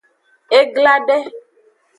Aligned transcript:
E 0.57 0.59
gla 0.75 0.95
de. 1.07 1.17